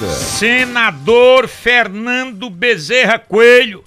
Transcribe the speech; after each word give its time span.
Senador 0.00 1.48
Fernando 1.48 2.48
Bezerra 2.48 3.18
Coelho, 3.18 3.82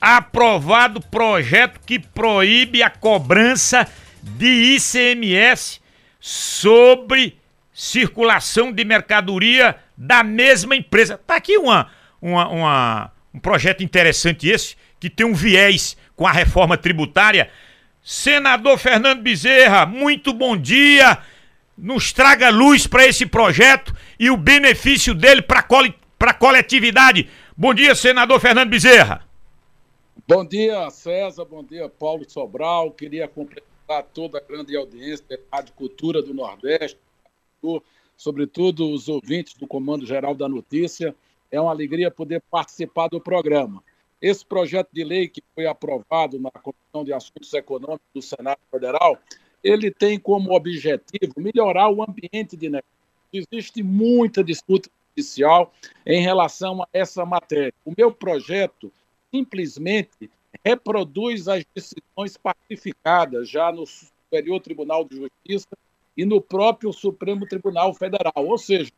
aprovado 0.00 0.98
projeto 0.98 1.78
que 1.84 1.98
proíbe 1.98 2.82
a 2.82 2.88
cobrança 2.88 3.86
de 4.22 4.46
ICMS 4.46 5.78
sobre 6.18 7.36
circulação 7.70 8.72
de 8.72 8.82
mercadoria 8.82 9.76
da 9.94 10.22
mesma 10.22 10.74
empresa. 10.74 11.18
Tá 11.18 11.36
aqui 11.36 11.58
uma, 11.58 11.90
uma, 12.22 12.48
uma, 12.48 13.12
um 13.34 13.38
projeto 13.38 13.84
interessante 13.84 14.48
esse, 14.48 14.74
que 14.98 15.10
tem 15.10 15.26
um 15.26 15.34
viés 15.34 15.98
com 16.16 16.26
a 16.26 16.32
reforma 16.32 16.78
tributária. 16.78 17.50
Senador 18.02 18.78
Fernando 18.78 19.20
Bezerra, 19.20 19.84
muito 19.84 20.32
bom 20.32 20.56
dia 20.56 21.18
nos 21.76 22.12
traga 22.12 22.48
luz 22.48 22.86
para 22.86 23.06
esse 23.06 23.26
projeto 23.26 23.91
e 24.22 24.30
o 24.30 24.36
benefício 24.36 25.16
dele 25.16 25.42
para 25.42 25.66
a 26.20 26.34
coletividade. 26.34 27.28
Bom 27.56 27.74
dia, 27.74 27.92
senador 27.92 28.38
Fernando 28.38 28.70
Bezerra. 28.70 29.28
Bom 30.28 30.44
dia, 30.44 30.88
César. 30.90 31.44
Bom 31.44 31.64
dia, 31.64 31.88
Paulo 31.88 32.24
Sobral. 32.30 32.92
Queria 32.92 33.26
cumprimentar 33.26 34.04
toda 34.14 34.38
a 34.38 34.40
grande 34.40 34.76
audiência 34.76 35.24
da 35.28 35.36
Rádio 35.52 35.74
Cultura 35.74 36.22
do 36.22 36.32
Nordeste, 36.32 36.96
sobretudo 38.16 38.92
os 38.92 39.08
ouvintes 39.08 39.54
do 39.54 39.66
Comando 39.66 40.06
Geral 40.06 40.36
da 40.36 40.48
Notícia. 40.48 41.16
É 41.50 41.60
uma 41.60 41.72
alegria 41.72 42.08
poder 42.08 42.40
participar 42.48 43.08
do 43.08 43.20
programa. 43.20 43.82
Esse 44.20 44.46
projeto 44.46 44.90
de 44.92 45.02
lei 45.02 45.26
que 45.26 45.42
foi 45.52 45.66
aprovado 45.66 46.38
na 46.38 46.52
Comissão 46.52 47.04
de 47.04 47.12
Assuntos 47.12 47.52
Econômicos 47.52 48.06
do 48.14 48.22
Senado 48.22 48.60
Federal 48.70 49.18
ele 49.64 49.90
tem 49.90 50.18
como 50.18 50.54
objetivo 50.54 51.34
melhorar 51.36 51.88
o 51.88 52.02
ambiente 52.02 52.56
de 52.56 52.68
negócio. 52.68 53.01
Existe 53.32 53.82
muita 53.82 54.44
disputa 54.44 54.90
judicial 55.10 55.72
em 56.04 56.22
relação 56.22 56.82
a 56.82 56.88
essa 56.92 57.24
matéria. 57.24 57.72
O 57.84 57.92
meu 57.96 58.12
projeto 58.12 58.92
simplesmente 59.34 60.30
reproduz 60.64 61.48
as 61.48 61.64
decisões 61.74 62.36
pacificadas 62.36 63.48
já 63.48 63.72
no 63.72 63.86
Superior 63.86 64.60
Tribunal 64.60 65.04
de 65.04 65.16
Justiça 65.16 65.76
e 66.16 66.24
no 66.24 66.40
próprio 66.40 66.92
Supremo 66.92 67.46
Tribunal 67.46 67.94
Federal. 67.94 68.32
Ou 68.36 68.58
seja, 68.58 68.92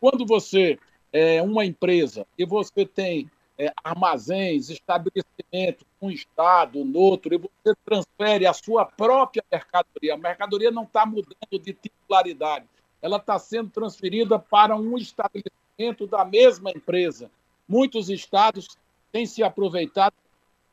quando 0.00 0.26
você 0.26 0.78
é 1.12 1.42
uma 1.42 1.64
empresa 1.64 2.26
e 2.36 2.44
você 2.44 2.84
tem 2.84 3.30
é, 3.58 3.72
armazéns, 3.82 4.70
estabelecimentos, 4.70 5.84
um 6.00 6.10
estado, 6.10 6.84
no 6.84 6.98
outro, 6.98 7.34
e 7.34 7.38
você 7.38 7.74
transfere 7.84 8.46
a 8.46 8.52
sua 8.52 8.84
própria 8.84 9.44
mercadoria. 9.50 10.14
A 10.14 10.18
mercadoria 10.18 10.70
não 10.70 10.84
está 10.84 11.04
mudando 11.04 11.58
de 11.60 11.72
titularidade, 11.72 12.66
ela 13.00 13.16
está 13.16 13.38
sendo 13.38 13.70
transferida 13.70 14.38
para 14.38 14.76
um 14.76 14.96
estabelecimento 14.96 16.06
da 16.06 16.24
mesma 16.24 16.70
empresa. 16.70 17.30
Muitos 17.68 18.08
estados 18.08 18.76
têm 19.12 19.26
se 19.26 19.42
aproveitado 19.42 20.14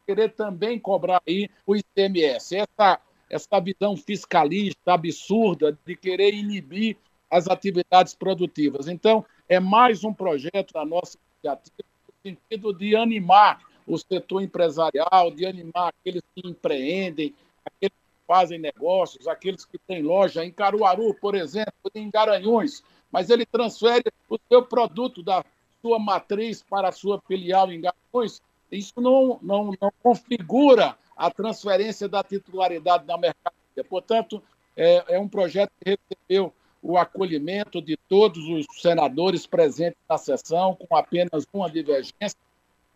querer 0.06 0.34
também 0.34 0.80
cobrar 0.80 1.22
aí 1.28 1.50
o 1.66 1.76
ICMS. 1.76 2.56
Essa, 2.58 3.00
essa 3.30 3.59
visão 3.59 3.98
fiscalista 3.98 4.94
absurda 4.94 5.78
de 5.86 5.96
querer 5.96 6.34
inibir 6.34 6.98
as 7.30 7.48
atividades 7.48 8.14
produtivas. 8.14 8.88
Então, 8.88 9.26
é 9.50 9.59
mais 9.59 10.03
um 10.03 10.14
projeto 10.14 10.73
da 10.73 10.86
nossa 10.86 11.18
iniciativa 11.34 11.96
sentido 12.26 12.73
de 12.73 12.96
animar 12.96 13.62
o 13.86 13.98
setor 14.00 14.42
empresarial, 14.42 15.30
de 15.30 15.46
animar 15.46 15.90
aqueles 15.90 16.23
que 16.34 16.48
empreendem, 16.48 17.36
aqueles 17.64 17.96
que 17.96 18.05
fazem 18.28 18.59
negócios, 18.59 19.28
aqueles 19.28 19.66
que 19.66 19.78
têm 19.78 20.02
loja 20.02 20.44
em 20.44 20.52
Caruaru, 20.52 21.14
por 21.16 21.36
exemplo, 21.36 21.73
em 21.94 22.09
Garanhuns, 22.09 22.84
mas 23.12 23.30
ele 23.30 23.45
transfere 23.45 24.04
o 24.30 24.38
seu 24.50 24.64
produto 24.64 25.23
da 25.23 25.44
sua 25.81 26.00
matriz 26.00 26.64
para 26.64 26.90
a 26.90 26.92
sua 26.92 27.22
filial 27.28 27.72
em 27.72 27.81
Garanhuns. 27.81 28.42
Isso 28.72 28.94
não, 28.98 29.40
não, 29.42 29.72
não 29.80 29.92
configura 30.02 30.98
a 31.16 31.30
transferência 31.31 32.09
da 32.09 32.23
titularidade 32.23 33.06
da 33.06 33.18
mercadoria. 33.18 33.84
Portanto, 33.88 34.41
é, 34.75 35.16
é 35.16 35.19
um 35.19 35.28
projeto 35.28 35.72
que 35.80 35.97
recebeu 35.97 36.53
o 36.81 36.97
acolhimento 36.97 37.81
de 37.81 37.97
todos 38.09 38.44
os 38.47 38.66
senadores 38.80 39.47
presentes 39.47 39.97
na 40.08 40.18
sessão, 40.18 40.75
com 40.75 40.96
apenas 40.96 41.47
uma 41.52 41.69
divergência, 41.69 42.38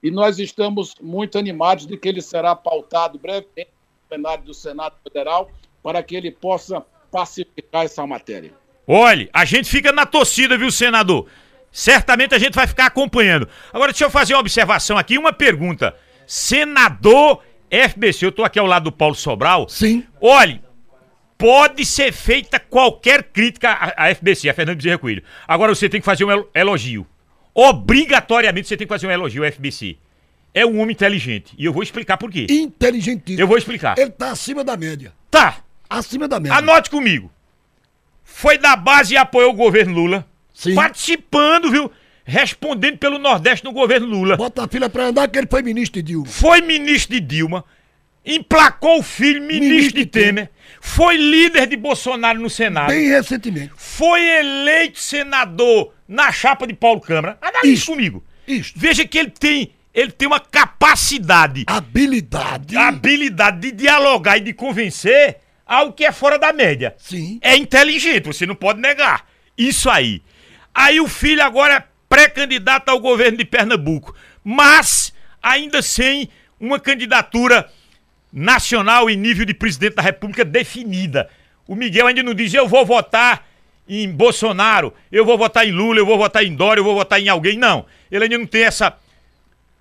e 0.01 0.12
nós 0.12 0.38
estamos 0.39 0.95
muito 1.01 1.38
animados 1.38 1.88
de 1.88 1.97
que 1.97 2.07
ele 2.07 2.22
será 2.22 2.56
pautado 2.56 3.18
brevemente 3.18 3.72
plenário 4.09 4.43
do 4.43 4.53
Senado 4.53 4.95
Federal 5.03 5.51
para 5.83 6.01
que 6.01 6.15
ele 6.15 6.31
possa 6.31 6.83
pacificar 7.11 7.85
essa 7.85 8.05
matéria. 8.05 8.51
Olhe, 8.87 9.29
a 9.31 9.45
gente 9.45 9.69
fica 9.69 9.91
na 9.91 10.05
torcida, 10.05 10.57
viu, 10.57 10.71
senador? 10.71 11.27
Certamente 11.71 12.33
a 12.33 12.39
gente 12.39 12.55
vai 12.55 12.65
ficar 12.65 12.87
acompanhando. 12.87 13.47
Agora, 13.71 13.91
deixa 13.91 14.05
eu 14.05 14.09
fazer 14.09 14.33
uma 14.33 14.39
observação 14.39 14.97
aqui, 14.97 15.17
uma 15.17 15.31
pergunta. 15.31 15.95
Senador 16.25 17.43
FBC, 17.69 18.25
eu 18.25 18.31
tô 18.31 18.43
aqui 18.43 18.57
ao 18.57 18.65
lado 18.65 18.85
do 18.85 18.91
Paulo 18.91 19.13
Sobral. 19.13 19.69
Sim. 19.69 20.03
Olhe, 20.19 20.59
pode 21.37 21.85
ser 21.85 22.11
feita 22.11 22.59
qualquer 22.59 23.23
crítica 23.23 23.77
à, 23.95 24.13
FBC, 24.15 24.49
a 24.49 24.53
Fernando 24.55 24.77
Bezerra 24.77 24.97
Coelho. 24.97 25.23
Agora 25.47 25.73
você 25.73 25.87
tem 25.87 26.01
que 26.01 26.05
fazer 26.05 26.25
um 26.25 26.45
elogio. 26.53 27.05
Obrigatoriamente 27.53 28.67
você 28.67 28.75
tem 28.75 28.87
que 28.87 28.93
fazer 28.93 29.05
um 29.05 29.11
elogio 29.11 29.43
ao 29.43 29.51
FBC. 29.51 29.97
É 30.53 30.65
um 30.65 30.79
homem 30.79 30.93
inteligente. 30.93 31.53
E 31.57 31.65
eu 31.65 31.73
vou 31.73 31.83
explicar 31.83 32.17
por 32.17 32.31
quê. 32.31 32.47
Inteligentíssimo. 32.49 33.41
Eu 33.41 33.47
vou 33.47 33.57
explicar. 33.57 33.97
Ele 33.97 34.09
tá 34.09 34.31
acima 34.31 34.63
da 34.63 34.75
média. 34.75 35.13
Tá. 35.29 35.57
Acima 35.89 36.27
da 36.27 36.39
média. 36.39 36.57
Anote 36.57 36.89
comigo. 36.89 37.31
Foi 38.23 38.57
da 38.57 38.75
base 38.75 39.13
e 39.13 39.17
apoiou 39.17 39.51
o 39.51 39.55
governo 39.55 39.93
Lula. 39.93 40.25
Sim. 40.53 40.75
Participando, 40.75 41.71
viu? 41.71 41.91
Respondendo 42.23 42.97
pelo 42.97 43.17
Nordeste 43.17 43.65
no 43.65 43.71
governo 43.71 44.07
Lula. 44.07 44.38
Bota 44.38 44.65
a 44.65 44.67
fila 44.67 44.89
pra 44.89 45.05
andar 45.05 45.27
que 45.27 45.38
ele 45.38 45.47
foi 45.49 45.61
ministro 45.61 46.01
de 46.01 46.07
Dilma. 46.07 46.27
Foi 46.27 46.61
ministro 46.61 47.15
de 47.15 47.21
Dilma 47.21 47.65
emplacou 48.25 48.99
o 48.99 49.03
filho, 49.03 49.41
ministro, 49.41 49.69
ministro 49.69 49.99
de 49.99 50.05
Temer, 50.05 50.49
foi 50.81 51.17
líder 51.17 51.67
de 51.67 51.75
Bolsonaro 51.75 52.39
no 52.39 52.49
Senado. 52.49 52.89
Bem 52.89 53.07
recentemente. 53.09 53.71
Foi 53.75 54.21
eleito 54.21 54.99
senador 54.99 55.93
na 56.07 56.31
chapa 56.31 56.67
de 56.67 56.73
Paulo 56.73 57.01
Câmara. 57.01 57.38
Analise 57.41 57.73
isso 57.73 57.85
comigo. 57.88 58.23
Isso. 58.47 58.73
Veja 58.75 59.05
que 59.05 59.17
ele 59.17 59.31
tem, 59.31 59.71
ele 59.94 60.11
tem 60.11 60.27
uma 60.27 60.39
capacidade. 60.39 61.63
Habilidade. 61.67 62.77
Habilidade 62.77 63.59
de 63.59 63.72
dialogar 63.72 64.38
e 64.38 64.41
de 64.41 64.53
convencer 64.53 65.38
algo 65.66 65.94
que 65.94 66.05
é 66.05 66.11
fora 66.11 66.38
da 66.38 66.51
média. 66.51 66.95
Sim. 66.97 67.39
É 67.41 67.55
inteligente, 67.55 68.25
você 68.25 68.45
não 68.45 68.55
pode 68.55 68.79
negar. 68.79 69.25
Isso 69.57 69.89
aí. 69.89 70.22
Aí 70.73 71.00
o 71.00 71.07
filho 71.07 71.44
agora 71.44 71.75
é 71.75 71.83
pré-candidato 72.07 72.89
ao 72.89 73.00
governo 73.00 73.38
de 73.38 73.45
Pernambuco, 73.45 74.16
mas 74.44 75.13
ainda 75.41 75.81
sem 75.81 76.29
uma 76.59 76.79
candidatura 76.79 77.69
nacional 78.31 79.09
e 79.09 79.16
nível 79.16 79.45
de 79.45 79.53
presidente 79.53 79.95
da 79.95 80.01
República 80.01 80.44
definida. 80.44 81.29
O 81.67 81.75
Miguel 81.75 82.07
ainda 82.07 82.23
não 82.23 82.33
diz, 82.33 82.53
eu 82.53 82.67
vou 82.67 82.85
votar 82.85 83.47
em 83.88 84.11
Bolsonaro, 84.11 84.94
eu 85.11 85.25
vou 85.25 85.38
votar 85.38 85.67
em 85.67 85.71
Lula, 85.71 86.00
eu 86.00 86.06
vou 86.06 86.17
votar 86.17 86.44
em 86.44 86.56
Dória, 86.56 86.79
eu 86.79 86.83
vou 86.83 86.95
votar 86.95 87.19
em 87.19 87.29
alguém. 87.29 87.57
Não. 87.57 87.85
Ele 88.11 88.23
ainda 88.23 88.38
não 88.38 88.45
tem 88.45 88.63
essa. 88.63 88.95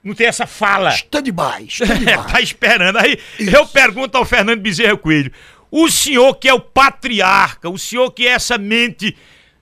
Não 0.08 0.14
tem 0.14 0.26
essa 0.26 0.46
fala. 0.46 0.88
Está 0.88 1.20
demais. 1.20 1.78
Está 1.82 1.94
demais. 1.94 2.24
tá 2.32 2.40
esperando. 2.40 2.96
Aí 2.96 3.18
Isso. 3.38 3.54
eu 3.54 3.66
pergunto 3.66 4.16
ao 4.16 4.24
Fernando 4.24 4.58
Bezerra 4.58 4.96
Coelho: 4.96 5.30
o 5.70 5.90
senhor 5.90 6.34
que 6.36 6.48
é 6.48 6.54
o 6.54 6.58
patriarca, 6.58 7.68
o 7.68 7.78
senhor 7.78 8.10
que 8.10 8.26
é 8.26 8.30
essa 8.30 8.56
mente 8.56 9.14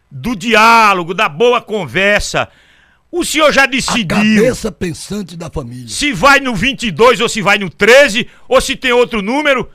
do 0.08 0.36
diálogo, 0.36 1.12
da 1.12 1.28
boa 1.28 1.60
conversa, 1.60 2.48
o 3.10 3.24
senhor 3.24 3.52
já 3.52 3.66
decidiu. 3.66 4.16
A 4.16 4.20
cabeça 4.20 4.70
pensante 4.70 5.36
da 5.36 5.50
família. 5.50 5.88
Se 5.88 6.12
vai 6.12 6.38
no 6.38 6.54
22 6.54 7.20
ou 7.20 7.28
se 7.28 7.42
vai 7.42 7.58
no 7.58 7.68
13 7.68 8.28
ou 8.48 8.60
se 8.60 8.76
tem 8.76 8.92
outro 8.92 9.20
número. 9.20 9.68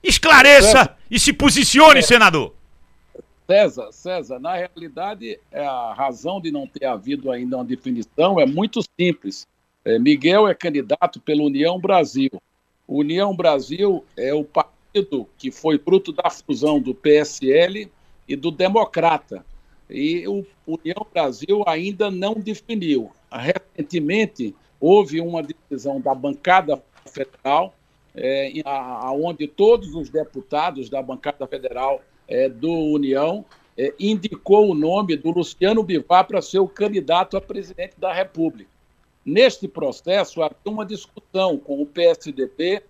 Esclareça 0.00 0.66
César, 0.68 0.96
e 1.10 1.18
se 1.18 1.32
posicione, 1.32 1.98
é, 1.98 2.02
senador. 2.02 2.54
César, 3.50 3.90
César, 3.90 4.38
na 4.38 4.54
realidade, 4.54 5.40
é 5.50 5.66
a 5.66 5.92
razão 5.92 6.40
de 6.40 6.52
não 6.52 6.68
ter 6.68 6.86
havido 6.86 7.32
ainda 7.32 7.56
uma 7.56 7.64
definição 7.64 8.38
é 8.38 8.46
muito 8.46 8.80
simples. 8.98 9.44
É, 9.84 9.98
Miguel 9.98 10.48
é 10.48 10.54
candidato 10.54 11.20
pela 11.20 11.42
União 11.42 11.80
Brasil. 11.80 12.30
União 12.86 13.34
Brasil 13.34 14.04
é 14.16 14.32
o 14.32 14.44
partido 14.44 15.28
que 15.36 15.50
foi 15.50 15.78
fruto 15.78 16.12
da 16.12 16.30
fusão 16.30 16.80
do 16.80 16.94
PSL 16.94 17.90
e 18.26 18.36
do 18.36 18.50
Democrata 18.50 19.44
e 19.90 20.26
o 20.28 20.44
União 20.66 21.06
Brasil 21.12 21.64
ainda 21.66 22.10
não 22.10 22.34
definiu. 22.34 23.10
Recentemente, 23.32 24.54
houve 24.80 25.20
uma 25.20 25.42
decisão 25.42 26.00
da 26.00 26.14
bancada 26.14 26.82
federal, 27.06 27.74
é, 28.14 28.52
onde 29.14 29.46
todos 29.46 29.94
os 29.94 30.10
deputados 30.10 30.90
da 30.90 31.02
bancada 31.02 31.46
federal 31.46 32.02
é, 32.26 32.48
do 32.48 32.70
União 32.70 33.44
é, 33.76 33.94
indicou 33.98 34.70
o 34.70 34.74
nome 34.74 35.16
do 35.16 35.30
Luciano 35.30 35.82
Bivar 35.82 36.26
para 36.26 36.42
ser 36.42 36.58
o 36.58 36.68
candidato 36.68 37.36
a 37.36 37.40
presidente 37.40 37.94
da 37.98 38.12
República. 38.12 38.70
Neste 39.28 39.68
processo, 39.68 40.42
havia 40.42 40.56
uma 40.64 40.86
discussão 40.86 41.58
com 41.58 41.82
o 41.82 41.86
PSDB 41.86 42.82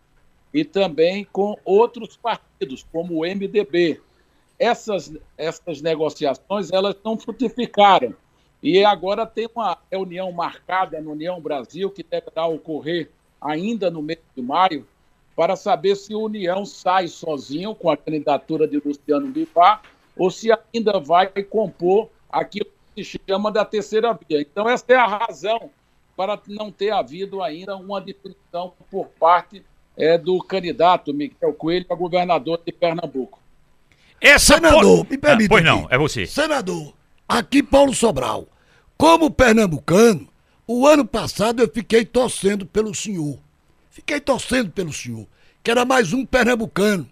e 0.54 0.64
também 0.64 1.24
com 1.32 1.56
outros 1.64 2.16
partidos, 2.16 2.86
como 2.92 3.16
o 3.16 3.26
MDB, 3.26 4.00
essas, 4.56 5.12
essas 5.36 5.82
negociações 5.82 6.70
elas 6.70 6.94
não 7.04 7.18
frutificaram. 7.18 8.14
E 8.62 8.84
agora 8.84 9.26
tem 9.26 9.48
uma 9.52 9.78
reunião 9.90 10.30
marcada 10.30 11.00
no 11.00 11.10
União 11.10 11.40
Brasil, 11.40 11.90
que 11.90 12.04
deverá 12.04 12.46
ocorrer 12.46 13.10
ainda 13.40 13.90
no 13.90 14.00
mês 14.00 14.20
de 14.36 14.40
maio, 14.40 14.86
para 15.34 15.56
saber 15.56 15.96
se 15.96 16.14
o 16.14 16.20
União 16.20 16.64
sai 16.64 17.08
sozinho 17.08 17.74
com 17.74 17.90
a 17.90 17.96
candidatura 17.96 18.68
de 18.68 18.78
Luciano 18.78 19.26
Bivar 19.26 19.82
ou 20.16 20.30
se 20.30 20.50
ainda 20.52 21.00
vai 21.00 21.26
compor 21.42 22.08
aquilo 22.30 22.70
que 22.94 23.02
se 23.02 23.20
chama 23.28 23.50
da 23.50 23.64
terceira 23.64 24.12
via. 24.12 24.40
Então, 24.40 24.68
essa 24.68 24.84
é 24.90 24.94
a 24.94 25.04
razão 25.04 25.72
para 26.18 26.36
não 26.48 26.72
ter 26.72 26.90
havido 26.90 27.40
ainda 27.40 27.76
uma 27.76 28.00
definição 28.00 28.72
por 28.90 29.06
parte 29.20 29.62
é, 29.96 30.18
do 30.18 30.42
candidato 30.42 31.14
Miguel 31.14 31.52
Coelho 31.52 31.86
a 31.88 31.94
governador 31.94 32.60
de 32.66 32.72
Pernambuco. 32.72 33.38
Essa 34.20 34.56
Senador, 34.56 35.04
po... 35.04 35.12
me 35.12 35.16
permite. 35.16 35.46
Ah, 35.46 35.48
pois 35.48 35.64
não, 35.64 35.86
é 35.88 35.96
você. 35.96 36.26
Senador, 36.26 36.92
aqui 37.28 37.62
Paulo 37.62 37.94
Sobral. 37.94 38.48
Como 38.96 39.30
pernambucano, 39.30 40.26
o 40.66 40.88
ano 40.88 41.04
passado 41.04 41.62
eu 41.62 41.70
fiquei 41.72 42.04
torcendo 42.04 42.66
pelo 42.66 42.92
senhor. 42.92 43.38
Fiquei 43.88 44.20
torcendo 44.20 44.72
pelo 44.72 44.92
senhor, 44.92 45.24
que 45.62 45.70
era 45.70 45.84
mais 45.84 46.12
um 46.12 46.26
pernambucano 46.26 47.08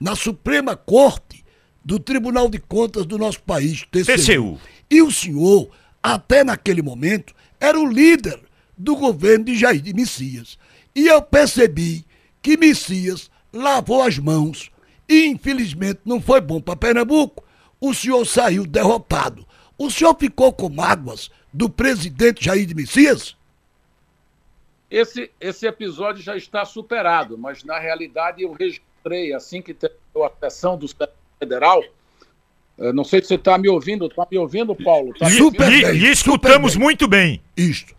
na 0.00 0.16
Suprema 0.16 0.74
Corte 0.74 1.44
do 1.84 1.98
Tribunal 1.98 2.48
de 2.48 2.58
Contas 2.58 3.04
do 3.04 3.18
nosso 3.18 3.42
país, 3.42 3.84
TCU. 3.90 4.16
TCU. 4.16 4.60
E 4.90 5.02
o 5.02 5.10
senhor, 5.10 5.68
até 6.02 6.42
naquele 6.42 6.80
momento, 6.80 7.34
era 7.60 7.78
o 7.78 7.86
líder 7.86 8.40
do 8.76 8.96
governo 8.96 9.46
de 9.46 9.56
Jair 9.56 9.80
de 9.80 9.92
Messias. 9.92 10.58
E 10.94 11.06
eu 11.06 11.20
percebi 11.20 12.04
que 12.40 12.56
Messias 12.56 13.30
lavou 13.52 14.02
as 14.02 14.18
mãos 14.18 14.70
e 15.08 15.26
infelizmente 15.26 16.00
não 16.04 16.20
foi 16.20 16.40
bom 16.40 16.60
para 16.60 16.76
Pernambuco. 16.76 17.44
O 17.80 17.94
senhor 17.94 18.24
saiu 18.24 18.66
derrotado. 18.66 19.46
O 19.76 19.90
senhor 19.90 20.16
ficou 20.18 20.52
com 20.52 20.68
mágoas 20.68 21.30
do 21.52 21.68
presidente 21.68 22.44
Jair 22.44 22.66
de 22.66 22.74
Messias? 22.74 23.36
Esse, 24.90 25.30
esse 25.40 25.66
episódio 25.66 26.22
já 26.22 26.36
está 26.36 26.64
superado, 26.64 27.36
mas 27.36 27.62
na 27.62 27.78
realidade 27.78 28.42
eu 28.42 28.52
registrei 28.52 29.32
assim 29.32 29.60
que 29.60 29.74
terminou 29.74 30.24
a 30.24 30.32
sessão 30.40 30.76
do 30.76 30.86
Federal. 31.38 31.82
Eh, 32.78 32.92
não 32.92 33.04
sei 33.04 33.20
se 33.20 33.28
você 33.28 33.34
está 33.34 33.58
me 33.58 33.68
ouvindo. 33.68 34.06
Está 34.06 34.26
me 34.30 34.38
ouvindo, 34.38 34.74
Paulo? 34.74 35.12
Tá 35.18 35.28
super 35.28 35.68
bem, 35.68 35.96
e 35.96 36.10
escutamos 36.10 36.74
bem. 36.74 36.82
muito 36.82 37.08
bem. 37.08 37.42
Isto. 37.56 37.94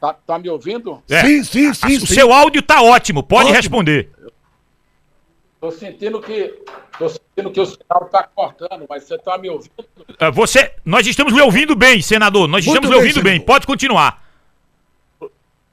Tá, 0.00 0.14
tá 0.14 0.38
me 0.38 0.48
ouvindo? 0.48 1.02
É. 1.08 1.20
Sim, 1.20 1.44
sim, 1.44 1.74
sim. 1.74 1.96
O 1.98 2.06
sim. 2.06 2.14
seu 2.14 2.32
áudio 2.32 2.60
está 2.60 2.82
ótimo, 2.82 3.22
pode 3.22 3.44
ótimo. 3.50 3.56
responder. 3.56 4.10
Estou 5.54 5.70
sentindo 5.70 6.20
que 6.20 6.60
tô 6.98 7.08
sentindo 7.08 7.50
que 7.52 7.60
o 7.60 7.66
sinal 7.66 8.06
está 8.06 8.24
cortando, 8.24 8.84
mas 8.88 9.04
você 9.04 9.14
está 9.14 9.38
me 9.38 9.48
ouvindo? 9.48 9.86
É, 10.18 10.28
você, 10.28 10.74
nós 10.84 11.06
estamos 11.06 11.32
lhe 11.32 11.40
ouvindo 11.40 11.76
bem, 11.76 12.02
senador. 12.02 12.48
Nós 12.48 12.66
muito 12.66 12.78
estamos 12.78 12.90
lhe 12.90 12.96
ouvindo 12.96 13.22
bem. 13.22 13.40
Pode 13.40 13.64
continuar. 13.64 14.26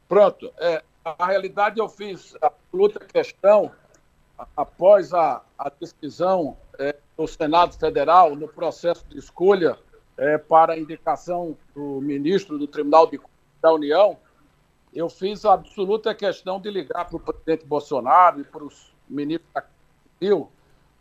Pronto. 0.08 0.52
É, 0.60 0.84
a 1.04 1.26
realidade, 1.26 1.80
eu 1.80 1.90
fiz 1.90 2.36
a 2.40 2.52
luta 2.72 3.00
questão 3.00 3.72
após 4.56 5.12
a, 5.12 5.42
a 5.58 5.72
decisão 5.80 6.56
é, 6.78 6.96
do 7.20 7.28
Senado 7.28 7.78
Federal 7.78 8.34
no 8.34 8.48
processo 8.48 9.06
de 9.10 9.18
escolha 9.18 9.78
é, 10.16 10.38
para 10.38 10.72
a 10.72 10.80
indicação 10.80 11.58
do 11.76 12.00
ministro 12.00 12.58
do 12.58 12.66
Tribunal 12.66 13.08
de 13.08 13.20
da 13.62 13.74
União, 13.74 14.16
eu 14.94 15.10
fiz 15.10 15.44
a 15.44 15.52
absoluta 15.54 16.16
questão 16.16 16.62
de 16.62 16.72
ligar 16.72 17.04
para 17.04 17.18
o 17.18 17.20
presidente 17.20 17.66
Bolsonaro 17.66 18.40
e 18.40 18.46
para 18.46 18.64
os 18.64 18.94
ministros 19.10 19.52
da 19.54 19.66
Rio, 20.22 20.48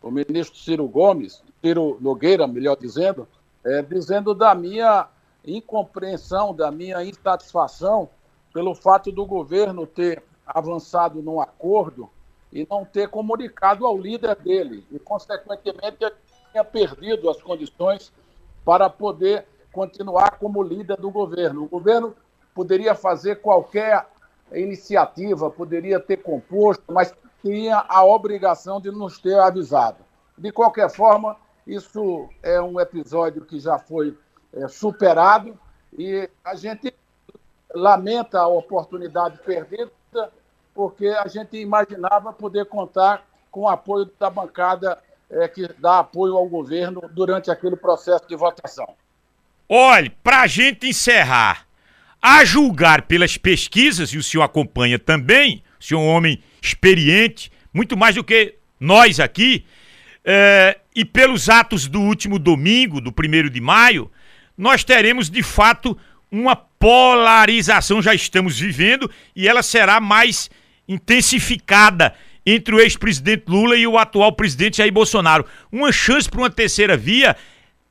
o 0.01 0.11
ministro 0.11 0.57
Ciro 0.57 0.85
Gomes, 0.89 1.41
Ciro 1.61 1.97
Nogueira, 2.01 2.45
melhor 2.45 2.75
dizendo, 2.75 3.25
é, 3.63 3.81
dizendo 3.81 4.35
da 4.35 4.53
minha 4.53 5.07
incompreensão, 5.45 6.53
da 6.53 6.69
minha 6.69 7.01
insatisfação 7.01 8.09
pelo 8.53 8.75
fato 8.75 9.09
do 9.09 9.25
governo 9.25 9.87
ter 9.87 10.21
avançado 10.45 11.21
num 11.21 11.39
acordo 11.39 12.09
e 12.51 12.67
não 12.69 12.83
ter 12.83 13.07
comunicado 13.09 13.85
ao 13.85 13.97
líder 13.97 14.35
dele. 14.35 14.85
E, 14.91 14.99
consequentemente, 14.99 15.97
ele 16.01 16.15
tinha 16.51 16.63
perdido 16.63 17.29
as 17.29 17.41
condições 17.41 18.11
para 18.65 18.89
poder 18.89 19.45
continuar 19.71 20.39
como 20.39 20.63
líder 20.63 20.97
do 20.97 21.11
governo. 21.11 21.63
O 21.63 21.67
governo 21.67 22.15
poderia 22.53 22.95
fazer 22.95 23.41
qualquer 23.41 24.05
iniciativa, 24.51 25.49
poderia 25.49 25.99
ter 25.99 26.17
composto, 26.17 26.83
mas 26.91 27.13
tinha 27.41 27.85
a 27.87 28.03
obrigação 28.03 28.81
de 28.81 28.91
nos 28.91 29.19
ter 29.19 29.39
avisado. 29.39 30.03
De 30.37 30.51
qualquer 30.51 30.89
forma, 30.89 31.35
isso 31.65 32.27
é 32.41 32.59
um 32.61 32.79
episódio 32.79 33.45
que 33.45 33.59
já 33.59 33.77
foi 33.77 34.17
é, 34.53 34.67
superado 34.67 35.57
e 35.97 36.29
a 36.43 36.55
gente 36.55 36.93
lamenta 37.73 38.39
a 38.39 38.47
oportunidade 38.47 39.37
perdida, 39.39 39.91
porque 40.79 41.07
a 41.07 41.27
gente 41.27 41.57
imaginava 41.57 42.31
poder 42.31 42.63
contar 42.63 43.25
com 43.51 43.63
o 43.63 43.67
apoio 43.67 44.09
da 44.17 44.29
bancada 44.29 44.97
é, 45.29 45.45
que 45.45 45.67
dá 45.77 45.99
apoio 45.99 46.37
ao 46.37 46.47
governo 46.47 47.01
durante 47.11 47.51
aquele 47.51 47.75
processo 47.75 48.25
de 48.29 48.33
votação. 48.37 48.87
Olhe, 49.67 50.09
para 50.23 50.39
a 50.39 50.47
gente 50.47 50.87
encerrar, 50.87 51.67
a 52.21 52.45
julgar 52.45 53.01
pelas 53.01 53.35
pesquisas, 53.35 54.13
e 54.13 54.17
o 54.17 54.23
senhor 54.23 54.41
acompanha 54.41 54.97
também, 54.97 55.61
o 55.77 55.83
senhor 55.83 55.99
é 55.99 56.03
um 56.05 56.07
homem 56.07 56.41
experiente, 56.61 57.51
muito 57.73 57.97
mais 57.97 58.15
do 58.15 58.23
que 58.23 58.55
nós 58.79 59.19
aqui, 59.19 59.65
é, 60.23 60.79
e 60.95 61.03
pelos 61.03 61.49
atos 61.49 61.89
do 61.89 61.99
último 61.99 62.39
domingo, 62.39 63.01
do 63.01 63.11
primeiro 63.11 63.49
de 63.49 63.59
maio, 63.59 64.09
nós 64.57 64.85
teremos 64.85 65.29
de 65.29 65.43
fato 65.43 65.97
uma 66.31 66.55
polarização, 66.55 68.01
já 68.01 68.15
estamos 68.15 68.57
vivendo, 68.57 69.11
e 69.35 69.45
ela 69.45 69.61
será 69.61 69.99
mais 69.99 70.49
intensificada 70.89 72.15
entre 72.43 72.73
o 72.73 72.79
ex-presidente 72.79 73.43
Lula 73.47 73.75
e 73.77 73.85
o 73.85 73.97
atual 73.97 74.33
presidente 74.33 74.77
Jair 74.77 74.91
Bolsonaro. 74.91 75.45
Uma 75.71 75.91
chance 75.91 76.27
para 76.27 76.39
uma 76.39 76.49
terceira 76.49 76.97
via, 76.97 77.37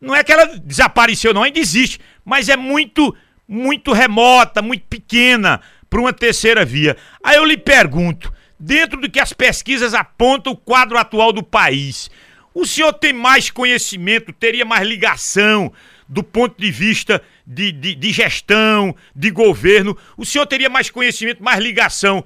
não 0.01 0.15
é 0.15 0.25
que 0.25 0.33
ela 0.33 0.47
desapareceu, 0.59 1.33
não, 1.33 1.45
ainda 1.45 1.61
existe, 1.61 2.01
mas 2.25 2.49
é 2.49 2.57
muito, 2.57 3.15
muito 3.47 3.93
remota, 3.93 4.61
muito 4.61 4.85
pequena 4.89 5.61
para 5.89 6.01
uma 6.01 6.13
terceira 6.13 6.65
via. 6.65 6.97
Aí 7.23 7.37
eu 7.37 7.45
lhe 7.45 7.57
pergunto, 7.57 8.33
dentro 8.59 9.01
do 9.01 9.09
que 9.09 9.21
as 9.21 9.33
pesquisas 9.33 9.95
apontam 9.95 10.53
o 10.53 10.57
quadro 10.57 10.99
atual 10.99 11.33
do 11.33 11.43
país, 11.43 12.11
o 12.53 12.67
senhor 12.67 12.93
tem 12.93 13.13
mais 13.13 13.51
conhecimento, 13.51 14.33
teria 14.33 14.65
mais 14.65 14.87
ligação 14.87 15.73
do 16.09 16.25
ponto 16.25 16.61
de 16.61 16.71
vista 16.71 17.23
de, 17.47 17.71
de, 17.71 17.95
de 17.95 18.13
gestão, 18.13 18.97
de 19.15 19.31
governo? 19.31 19.97
O 20.17 20.25
senhor 20.25 20.47
teria 20.47 20.69
mais 20.69 20.91
conhecimento, 20.91 21.43
mais 21.43 21.61
ligação 21.63 22.25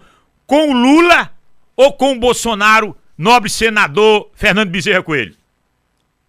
com 0.52 0.68
o 0.68 0.72
Lula 0.74 1.30
ou 1.74 1.94
com 1.94 2.12
o 2.12 2.20
Bolsonaro, 2.20 2.94
nobre 3.16 3.48
senador 3.48 4.28
Fernando 4.34 4.68
Bezerra 4.68 5.02
Coelho? 5.02 5.34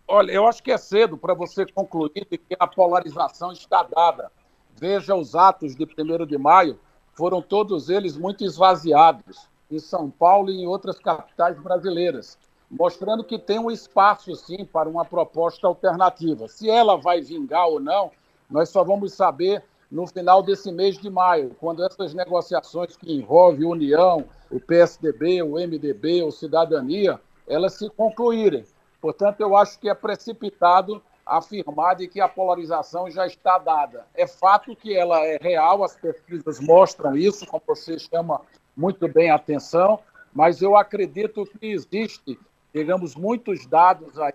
Olha, 0.08 0.32
eu 0.32 0.48
acho 0.48 0.63
que 0.63 0.72
é 0.72 0.77
cedo 0.77 1.18
para 1.18 1.34
você 1.34 1.65
concluir 1.65 2.25
que 2.30 2.39
a 2.58 2.65
polarização 2.65 3.51
está 3.51 3.84
dada. 3.84 4.32
Veja 4.80 5.13
os 5.13 5.36
atos 5.36 5.75
de 5.75 5.84
1 5.84 6.25
de 6.25 6.38
maio, 6.38 6.80
foram 7.13 7.42
todos 7.42 7.89
eles 7.89 8.15
muito 8.15 8.46
esvaziados 8.46 9.50
em 9.70 9.77
São 9.77 10.10
Paulo 10.10 10.50
e 10.50 10.62
em 10.62 10.68
outras 10.68 10.98
capitais 11.00 11.60
brasileiras, 11.60 12.38
mostrando 12.72 13.25
que 13.25 13.38
tem 13.38 13.60
um 13.60 13.70
espaço, 13.70 14.34
sim, 14.38 14.63
para 14.63 14.88
uma 14.88 15.03
proposta 15.03 15.68
alternativa. 15.68 16.48
Se 16.48 16.70
ela 16.70 16.96
vai 16.96 17.20
vingar 17.20 17.68
ou 17.68 17.77
não, 17.77 18.10
nós 18.50 18.70
só 18.70 18.86
vamos 18.86 19.12
saber 19.12 19.65
no 19.93 20.07
final 20.07 20.41
desse 20.41 20.71
mês 20.71 20.97
de 20.97 21.07
maio, 21.07 21.55
quando 21.59 21.85
essas 21.85 22.15
negociações 22.15 22.97
que 22.97 23.13
envolvem 23.13 23.63
União, 23.63 24.25
o 24.50 24.59
PSDB, 24.59 25.43
o 25.43 25.51
MDB, 25.51 26.23
o 26.23 26.31
Cidadania, 26.31 27.21
elas 27.47 27.73
se 27.73 27.88
concluírem. 27.91 28.65
Portanto, 29.00 29.41
eu 29.41 29.55
acho 29.55 29.77
que 29.79 29.88
é 29.88 29.93
precipitado 29.93 31.00
afirmar 31.23 31.95
de 31.95 32.07
que 32.07 32.19
a 32.19 32.27
polarização 32.27 33.07
já 33.12 33.27
está 33.27 33.59
dada. 33.59 34.07
É 34.15 34.25
fato 34.25 34.75
que 34.75 34.95
ela 34.95 35.19
é 35.19 35.38
real, 35.39 35.83
as 35.83 35.95
pesquisas 35.95 36.59
mostram 36.59 37.15
isso, 37.15 37.45
como 37.45 37.62
você 37.67 38.00
chama 38.00 38.41
muito 38.75 39.07
bem 39.07 39.29
a 39.29 39.35
atenção, 39.35 40.00
mas 40.33 40.59
eu 40.63 40.75
acredito 40.75 41.45
que 41.45 41.67
existe, 41.67 42.39
digamos, 42.73 43.15
muitos 43.15 43.67
dados 43.67 44.17
aí 44.17 44.33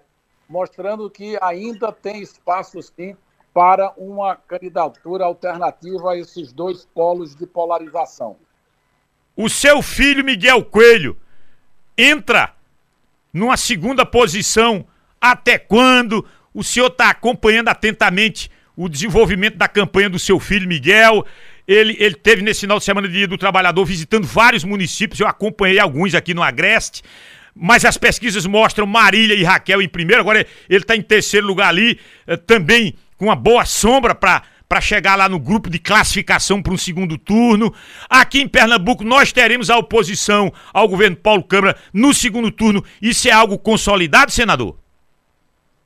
mostrando 0.49 1.11
que 1.11 1.37
ainda 1.43 1.91
tem 1.91 2.23
espaço 2.23 2.81
sim 2.81 3.17
para 3.59 3.93
uma 3.97 4.37
candidatura 4.37 5.25
alternativa 5.25 6.13
a 6.13 6.17
esses 6.17 6.53
dois 6.53 6.87
polos 6.95 7.35
de 7.35 7.45
polarização. 7.45 8.37
O 9.37 9.49
seu 9.49 9.83
filho 9.83 10.25
Miguel 10.25 10.65
Coelho 10.65 11.17
entra 11.97 12.55
numa 13.33 13.57
segunda 13.57 14.07
posição 14.07 14.87
até 15.21 15.59
quando? 15.59 16.25
O 16.55 16.63
senhor 16.63 16.87
está 16.87 17.11
acompanhando 17.11 17.67
atentamente 17.67 18.49
o 18.77 18.89
desenvolvimento 18.89 19.57
da 19.57 19.67
campanha 19.67 20.09
do 20.09 20.21
seu 20.21 20.39
filho 20.39 20.69
Miguel. 20.69 21.27
Ele, 21.67 21.97
ele 21.99 22.15
teve 22.15 22.43
nesse 22.43 22.61
final 22.61 22.79
de 22.79 22.85
semana 22.85 23.09
de 23.09 23.15
Dia 23.15 23.27
do 23.27 23.37
Trabalhador 23.37 23.85
visitando 23.85 24.25
vários 24.25 24.63
municípios, 24.63 25.19
eu 25.19 25.27
acompanhei 25.27 25.81
alguns 25.81 26.15
aqui 26.15 26.33
no 26.33 26.45
Agreste 26.45 27.03
mas 27.61 27.85
as 27.85 27.99
pesquisas 27.99 28.47
mostram 28.47 28.87
Marília 28.87 29.35
e 29.35 29.43
Raquel 29.43 29.83
em 29.83 29.89
primeiro, 29.89 30.21
agora 30.21 30.47
ele 30.69 30.79
está 30.85 30.95
em 30.95 31.03
terceiro 31.03 31.45
lugar 31.45 31.69
ali, 31.71 31.99
eh, 32.25 32.37
também 32.37 32.95
com 33.19 33.27
uma 33.27 33.37
boa 33.37 33.67
sombra 33.67 34.15
para 34.15 34.43
para 34.69 34.81
chegar 34.83 35.17
lá 35.17 35.29
no 35.29 35.41
grupo 35.41 35.71
de 35.71 35.79
classificação 35.79 36.63
para 36.63 36.75
um 36.75 36.77
segundo 36.77 37.17
turno. 37.17 37.75
Aqui 38.09 38.43
em 38.43 38.47
Pernambuco 38.49 39.03
nós 39.03 39.33
teremos 39.33 39.71
a 39.71 39.79
oposição 39.79 40.53
ao 40.75 40.87
governo 40.87 41.17
Paulo 41.17 41.43
Câmara 41.43 41.77
no 41.93 42.13
segundo 42.13 42.51
turno. 42.51 42.85
Isso 43.01 43.27
é 43.29 43.31
algo 43.31 43.59
consolidado, 43.59 44.31
senador? 44.31 44.77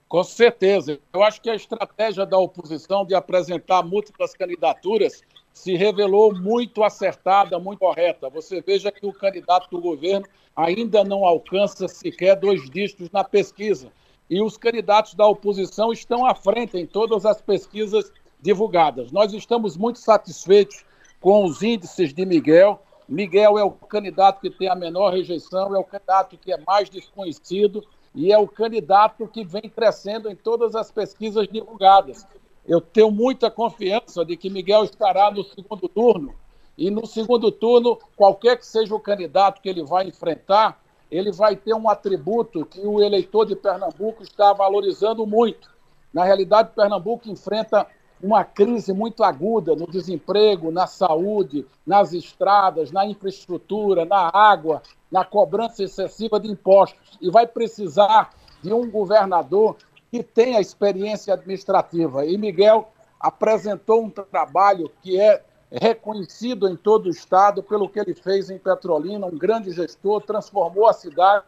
Com 0.09 0.25
certeza. 0.25 0.99
Eu 1.13 1.23
acho 1.23 1.41
que 1.41 1.49
a 1.49 1.55
estratégia 1.55 2.27
da 2.27 2.37
oposição 2.37 3.07
de 3.07 3.15
apresentar 3.15 3.83
múltiplas 3.83 4.35
candidaturas 4.35 5.23
se 5.53 5.77
revelou 5.77 6.35
muito 6.35 6.83
acertada, 6.83 7.59
muito 7.59 7.79
correta. 7.79 8.29
Você 8.31 8.61
veja 8.61 8.91
que 8.91 9.07
o 9.07 9.13
candidato 9.13 9.71
do 9.71 9.81
governo 9.81 10.27
ainda 10.57 11.05
não 11.05 11.25
alcança 11.25 11.87
sequer 11.89 12.37
dois 12.37 12.69
dígitos 12.69 13.11
na 13.11 13.23
pesquisa. 13.23 13.93
E 14.29 14.41
os 14.41 14.57
candidatos 14.57 15.15
da 15.15 15.27
oposição 15.27 15.93
estão 15.93 16.25
à 16.25 16.35
frente 16.35 16.77
em 16.79 16.87
todas 16.87 17.27
as 17.27 17.41
pesquisas 17.41 18.13
divulgadas. 18.41 19.13
Nós 19.13 19.33
estamos 19.33 19.77
muito 19.77 19.99
satisfeitos 19.99 20.85
com 21.21 21.45
os 21.45 21.63
índices 21.63 22.13
de 22.13 22.27
Miguel. 22.27 22.83
Miguel 23.09 23.59
é 23.59 23.65
o 23.65 23.71
candidato 23.71 24.41
que 24.41 24.51
tem 24.51 24.69
a 24.69 24.75
menor 24.75 25.13
rejeição, 25.13 25.75
é 25.75 25.79
o 25.79 25.85
candidato 25.85 26.37
que 26.37 26.53
é 26.53 26.59
mais 26.67 26.89
desconhecido 26.91 27.85
e 28.15 28.33
é 28.33 28.39
o 28.39 28.49
candidato 28.49 29.27
que 29.29 29.45
vem 29.45 29.63
crescendo 29.63 30.29
em 30.29 30.37
todas 30.37 30.75
as 30.75 30.91
pesquisas 30.91 31.47
divulgadas. 31.49 32.27
Eu 32.67 32.81
tenho 32.81 33.11
muita 33.11 33.51
confiança 33.51 34.25
de 34.25 34.37
que 34.37 34.51
Miguel 34.51 34.85
estará 34.85 35.31
no 35.31 35.43
segundo 35.45 35.89
turno. 35.89 36.35
E 36.77 36.91
no 36.91 37.07
segundo 37.07 37.51
turno, 37.53 37.99
qualquer 38.17 38.57
que 38.57 38.67
seja 38.67 38.95
o 38.95 39.01
candidato 39.01 39.61
que 39.61 39.69
ele 39.69 39.85
vai 39.85 40.07
enfrentar, 40.09 40.82
ele 41.13 41.31
vai 41.31 41.55
ter 41.55 41.75
um 41.75 41.91
atributo 41.91 42.65
que 42.65 42.81
o 42.81 43.03
eleitor 43.03 43.45
de 43.45 43.55
Pernambuco 43.55 44.23
está 44.23 44.55
valorizando 44.55 45.27
muito. 45.27 45.71
Na 46.11 46.25
realidade, 46.25 46.71
Pernambuco 46.75 47.29
enfrenta 47.29 47.87
uma 48.23 48.45
crise 48.45 48.95
muito 48.95 49.23
aguda 49.23 49.77
no 49.77 49.87
desemprego, 49.87 50.71
na 50.71 50.87
saúde, 50.87 51.67
nas 51.87 52.15
estradas, 52.15 52.91
na 52.91 53.05
infraestrutura, 53.05 54.07
na 54.07 54.31
água, 54.33 54.83
na 55.11 55.23
cobrança 55.23 55.83
excessiva 55.83 56.41
de 56.41 56.51
impostos. 56.51 57.19
E 57.21 57.31
vai 57.31 57.47
precisar 57.47 58.31
de 58.63 58.73
um 58.73 58.91
governador 58.91 59.77
que 60.11 60.23
tenha 60.23 60.61
experiência 60.61 61.35
administrativa. 61.35 62.25
E 62.25 62.39
Miguel 62.39 62.91
apresentou 63.21 64.03
um 64.03 64.09
trabalho 64.11 64.91
que 65.03 65.21
é 65.21 65.45
reconhecido 65.81 66.69
em 66.69 66.77
todo 66.77 67.07
o 67.07 67.11
estado 67.11 67.63
pelo 67.63 67.89
que 67.89 67.99
ele 67.99 68.15
fez 68.15 68.51
em 68.51 68.59
Petrolina, 68.59 69.27
um 69.27 69.39
grande 69.39 69.73
gestor, 69.73 70.21
transformou 70.21 70.87
a 70.87 70.93
cidade 70.93 71.45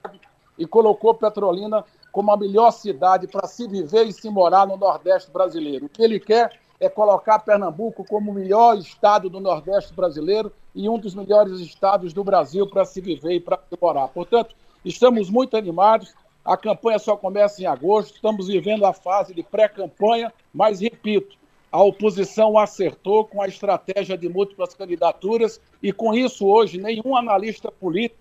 e 0.58 0.66
colocou 0.66 1.14
Petrolina 1.14 1.84
como 2.10 2.30
a 2.30 2.36
melhor 2.36 2.70
cidade 2.70 3.26
para 3.26 3.46
se 3.46 3.66
viver 3.66 4.06
e 4.06 4.12
se 4.12 4.30
morar 4.30 4.66
no 4.66 4.76
Nordeste 4.76 5.30
brasileiro. 5.30 5.86
O 5.86 5.88
que 5.88 6.02
ele 6.02 6.20
quer 6.20 6.58
é 6.80 6.88
colocar 6.88 7.38
Pernambuco 7.40 8.04
como 8.04 8.30
o 8.30 8.34
melhor 8.34 8.78
estado 8.78 9.28
do 9.28 9.40
Nordeste 9.40 9.92
brasileiro 9.92 10.52
e 10.74 10.88
um 10.88 10.98
dos 10.98 11.14
melhores 11.14 11.60
estados 11.60 12.12
do 12.12 12.24
Brasil 12.24 12.66
para 12.66 12.84
se 12.84 13.00
viver 13.00 13.34
e 13.34 13.40
para 13.40 13.58
se 13.58 13.78
morar. 13.80 14.08
Portanto, 14.08 14.54
estamos 14.84 15.28
muito 15.28 15.56
animados. 15.56 16.14
A 16.44 16.56
campanha 16.56 16.98
só 16.98 17.16
começa 17.16 17.62
em 17.62 17.66
agosto, 17.66 18.14
estamos 18.14 18.48
vivendo 18.48 18.84
a 18.84 18.92
fase 18.92 19.34
de 19.34 19.42
pré-campanha, 19.42 20.32
mas 20.52 20.80
repito, 20.80 21.36
a 21.74 21.82
oposição 21.82 22.56
acertou 22.56 23.24
com 23.24 23.42
a 23.42 23.48
estratégia 23.48 24.16
de 24.16 24.28
múltiplas 24.28 24.74
candidaturas 24.74 25.60
e 25.82 25.92
com 25.92 26.14
isso 26.14 26.46
hoje 26.46 26.80
nenhum 26.80 27.16
analista 27.16 27.68
político 27.68 28.20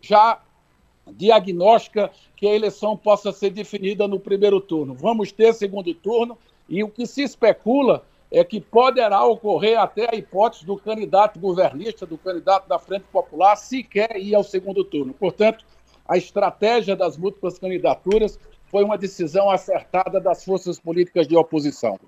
já 0.00 0.40
diagnostica 1.06 2.10
que 2.34 2.46
a 2.46 2.54
eleição 2.54 2.96
possa 2.96 3.32
ser 3.32 3.50
definida 3.50 4.08
no 4.08 4.18
primeiro 4.18 4.62
turno. 4.62 4.94
Vamos 4.94 5.30
ter 5.30 5.52
segundo 5.52 5.92
turno 5.92 6.38
e 6.70 6.82
o 6.82 6.88
que 6.88 7.06
se 7.06 7.22
especula 7.22 8.02
é 8.30 8.42
que 8.42 8.62
poderá 8.62 9.22
ocorrer 9.26 9.78
até 9.78 10.08
a 10.10 10.16
hipótese 10.16 10.64
do 10.64 10.78
candidato 10.78 11.38
governista, 11.38 12.06
do 12.06 12.16
candidato 12.16 12.66
da 12.66 12.78
Frente 12.78 13.04
Popular, 13.12 13.56
sequer 13.56 14.16
ir 14.16 14.34
ao 14.34 14.42
segundo 14.42 14.82
turno. 14.82 15.12
Portanto, 15.12 15.66
a 16.08 16.16
estratégia 16.16 16.96
das 16.96 17.18
múltiplas 17.18 17.58
candidaturas 17.58 18.40
foi 18.70 18.82
uma 18.82 18.96
decisão 18.96 19.50
acertada 19.50 20.18
das 20.18 20.42
forças 20.42 20.80
políticas 20.80 21.28
de 21.28 21.36
oposição. 21.36 21.98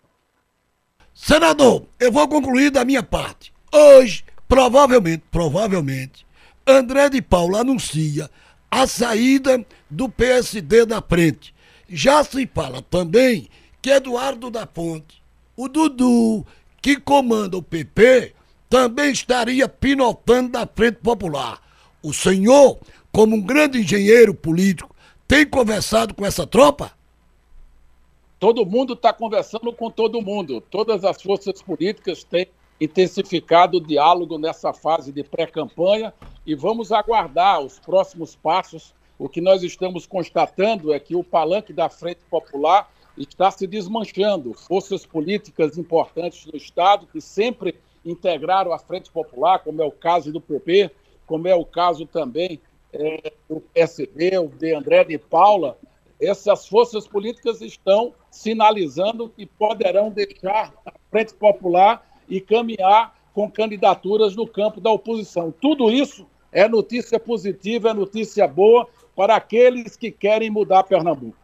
Senador, 1.20 1.84
eu 1.98 2.12
vou 2.12 2.28
concluir 2.28 2.70
da 2.70 2.84
minha 2.84 3.02
parte. 3.02 3.52
Hoje, 3.74 4.24
provavelmente, 4.46 5.24
provavelmente, 5.30 6.24
André 6.64 7.10
de 7.10 7.20
Paula 7.20 7.60
anuncia 7.60 8.30
a 8.70 8.86
saída 8.86 9.66
do 9.90 10.08
PSD 10.08 10.86
da 10.86 11.02
frente. 11.02 11.52
Já 11.88 12.22
se 12.22 12.48
fala 12.54 12.80
também 12.80 13.48
que 13.82 13.90
Eduardo 13.90 14.48
da 14.48 14.64
Ponte, 14.64 15.20
o 15.56 15.68
Dudu, 15.68 16.46
que 16.80 16.96
comanda 16.96 17.56
o 17.56 17.62
PP, 17.62 18.32
também 18.70 19.10
estaria 19.10 19.68
pinotando 19.68 20.52
da 20.52 20.66
Frente 20.66 20.98
Popular. 21.02 21.60
O 22.00 22.14
senhor, 22.14 22.78
como 23.10 23.34
um 23.34 23.42
grande 23.42 23.80
engenheiro 23.80 24.32
político, 24.32 24.94
tem 25.26 25.44
conversado 25.44 26.14
com 26.14 26.24
essa 26.24 26.46
tropa? 26.46 26.92
Todo 28.38 28.64
mundo 28.64 28.92
está 28.92 29.12
conversando 29.12 29.72
com 29.72 29.90
todo 29.90 30.22
mundo. 30.22 30.60
Todas 30.60 31.04
as 31.04 31.20
forças 31.20 31.60
políticas 31.60 32.22
têm 32.22 32.46
intensificado 32.80 33.78
o 33.78 33.80
diálogo 33.80 34.38
nessa 34.38 34.72
fase 34.72 35.10
de 35.10 35.24
pré-campanha 35.24 36.14
e 36.46 36.54
vamos 36.54 36.92
aguardar 36.92 37.60
os 37.60 37.80
próximos 37.80 38.36
passos. 38.36 38.94
O 39.18 39.28
que 39.28 39.40
nós 39.40 39.64
estamos 39.64 40.06
constatando 40.06 40.92
é 40.92 41.00
que 41.00 41.16
o 41.16 41.24
palanque 41.24 41.72
da 41.72 41.88
Frente 41.88 42.20
Popular 42.30 42.88
está 43.16 43.50
se 43.50 43.66
desmanchando. 43.66 44.54
Forças 44.54 45.04
políticas 45.04 45.76
importantes 45.76 46.46
no 46.46 46.56
Estado 46.56 47.08
que 47.12 47.20
sempre 47.20 47.74
integraram 48.04 48.72
a 48.72 48.78
Frente 48.78 49.10
Popular, 49.10 49.58
como 49.58 49.82
é 49.82 49.84
o 49.84 49.90
caso 49.90 50.32
do 50.32 50.40
PP, 50.40 50.92
como 51.26 51.48
é 51.48 51.54
o 51.56 51.64
caso 51.64 52.06
também 52.06 52.60
é, 52.92 53.32
do 53.48 53.60
PSB, 53.60 54.38
o 54.38 54.46
de 54.46 54.72
André 54.72 55.02
de 55.02 55.18
Paula, 55.18 55.76
essas 56.20 56.66
forças 56.66 57.06
políticas 57.06 57.60
estão 57.60 58.12
sinalizando 58.30 59.28
que 59.28 59.46
poderão 59.46 60.10
deixar 60.10 60.72
a 60.84 60.92
Frente 61.10 61.34
Popular 61.34 62.04
e 62.28 62.40
caminhar 62.40 63.16
com 63.32 63.50
candidaturas 63.50 64.34
no 64.34 64.46
campo 64.46 64.80
da 64.80 64.90
oposição. 64.90 65.52
Tudo 65.60 65.90
isso 65.90 66.26
é 66.50 66.68
notícia 66.68 67.20
positiva, 67.20 67.90
é 67.90 67.94
notícia 67.94 68.46
boa 68.48 68.88
para 69.14 69.36
aqueles 69.36 69.96
que 69.96 70.10
querem 70.10 70.50
mudar 70.50 70.84
Pernambuco. 70.84 71.36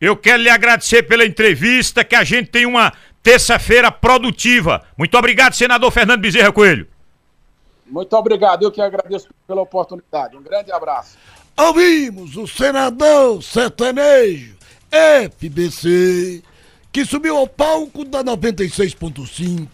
Eu 0.00 0.16
quero 0.16 0.42
lhe 0.42 0.50
agradecer 0.50 1.02
pela 1.02 1.24
entrevista, 1.24 2.04
que 2.04 2.14
a 2.14 2.22
gente 2.22 2.50
tem 2.50 2.66
uma 2.66 2.92
terça-feira 3.22 3.90
produtiva. 3.90 4.84
Muito 4.96 5.16
obrigado, 5.16 5.54
senador 5.54 5.90
Fernando 5.90 6.20
Bezerra 6.20 6.52
Coelho. 6.52 6.86
Muito 7.86 8.14
obrigado, 8.14 8.62
eu 8.62 8.70
que 8.70 8.80
agradeço 8.80 9.28
pela 9.46 9.62
oportunidade. 9.62 10.36
Um 10.36 10.42
grande 10.42 10.70
abraço. 10.70 11.18
Ouvimos 11.58 12.36
o 12.36 12.46
senador 12.46 13.42
sertanejo 13.42 14.54
FBC, 14.92 16.40
que 16.92 17.04
subiu 17.04 17.36
ao 17.36 17.48
palco 17.48 18.04
da 18.04 18.22
96.5. 18.22 19.68